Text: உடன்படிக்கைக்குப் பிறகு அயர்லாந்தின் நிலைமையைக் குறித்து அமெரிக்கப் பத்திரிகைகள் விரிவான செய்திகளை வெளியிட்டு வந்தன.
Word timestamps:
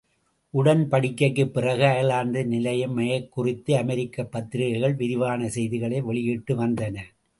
உடன்படிக்கைக்குப் 0.53 1.51
பிறகு 1.53 1.83
அயர்லாந்தின் 1.85 2.47
நிலைமையைக் 2.47 3.31
குறித்து 3.31 3.77
அமெரிக்கப் 3.77 4.31
பத்திரிகைகள் 4.31 4.93
விரிவான 4.93 5.49
செய்திகளை 5.49 6.01
வெளியிட்டு 6.01 6.55
வந்தன. 6.55 6.97